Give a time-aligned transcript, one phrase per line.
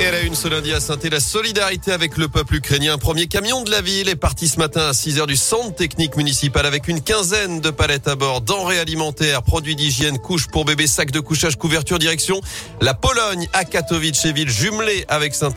[0.00, 2.96] À la une ce lundi à saint la solidarité avec le peuple ukrainien.
[2.96, 6.16] Premier camion de la ville est parti ce matin à 6 heures du centre technique
[6.16, 10.86] municipal avec une quinzaine de palettes à bord, denrées alimentaires, produits d'hygiène, couches pour bébés,
[10.86, 12.40] sacs de couchage, couverture, direction
[12.80, 15.52] la Pologne à Katowice ville jumelée avec saint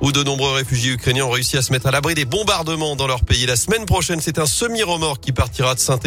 [0.00, 3.06] où de nombreux réfugiés ukrainiens ont réussi à se mettre à l'abri des bombardements dans
[3.06, 3.46] leur pays.
[3.46, 6.00] La semaine prochaine, c'est un semi-remorque qui partira de saint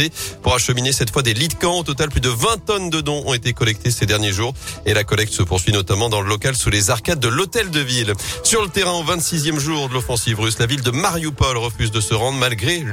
[0.43, 1.79] pour acheminer cette fois des lits de camp.
[1.79, 4.53] Au total, plus de 20 tonnes de dons ont été collectés ces derniers jours
[4.85, 7.76] et la collecte se poursuit notamment dans le local sous les arcades de l'hôtel de
[7.79, 8.13] ville.
[8.43, 11.99] Sur le terrain, au 26e jour de l'offensive russe, la ville de Mariupol refuse de
[11.99, 12.83] se rendre malgré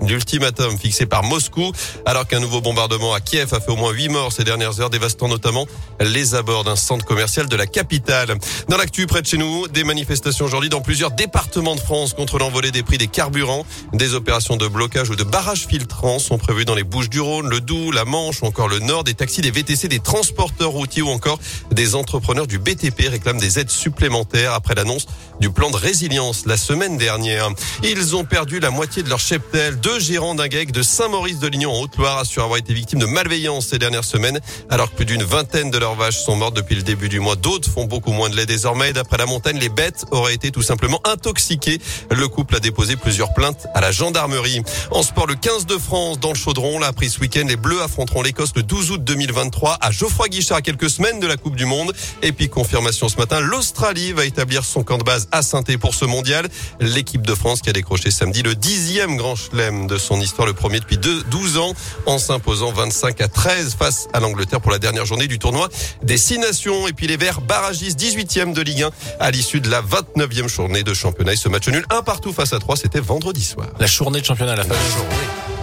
[0.00, 1.72] l'ultimatum fixé par Moscou,
[2.04, 4.90] alors qu'un nouveau bombardement à Kiev a fait au moins 8 morts ces dernières heures,
[4.90, 5.66] dévastant notamment
[6.00, 8.36] les abords d'un centre commercial de la capitale.
[8.68, 12.38] Dans l'actu près de chez nous, des manifestations aujourd'hui dans plusieurs départements de France contre
[12.38, 13.64] l'envolée des prix des carburants.
[13.92, 17.48] Des opérations de blocage ou de barrage filtrants sont prévues dans les Bouches du Rhône,
[17.48, 19.04] le Doubs, la Manche ou encore le Nord.
[19.04, 21.38] Des taxis, des VTC, des transporteurs routiers ou encore
[21.70, 24.07] des entrepreneurs du BTP réclament des aides supplémentaires
[24.52, 25.06] après l'annonce
[25.40, 27.48] du plan de résilience la semaine dernière.
[27.82, 29.78] Ils ont perdu la moitié de leur cheptel.
[29.78, 34.04] Deux gérants d'un de Saint-Maurice-de-Lignon en Haute-Loire assurent avoir été victimes de malveillance ces dernières
[34.04, 37.20] semaines, alors que plus d'une vingtaine de leurs vaches sont mortes depuis le début du
[37.20, 37.36] mois.
[37.36, 38.92] D'autres font beaucoup moins de lait désormais.
[38.92, 41.80] D'après la montagne, les bêtes auraient été tout simplement intoxiquées.
[42.10, 44.62] Le couple a déposé plusieurs plaintes à la gendarmerie.
[44.90, 47.44] En sport, le 15 de France dans le chaudron l'a pris ce week-end.
[47.46, 51.26] Les Bleus affronteront l'Écosse le 12 août 2023 à Geoffroy Guichard à quelques semaines de
[51.26, 51.92] la Coupe du Monde.
[52.22, 55.94] Et puis confirmation ce matin, l'Australie va établir son camp de base à saint pour
[55.94, 56.48] ce mondial.
[56.80, 60.52] L'équipe de France qui a décroché samedi le dixième grand chelem de son histoire, le
[60.52, 61.74] premier depuis 12 ans,
[62.06, 65.68] en s'imposant 25 à 13 face à l'Angleterre pour la dernière journée du tournoi
[66.02, 66.86] des six nations.
[66.88, 70.82] Et puis les Verts barragistes 18e de Ligue 1 à l'issue de la 29e journée
[70.82, 71.32] de championnat.
[71.32, 73.68] Et ce match nul un partout face à 3, c'était vendredi soir.
[73.78, 75.57] La journée de championnat la fin du jour, oui.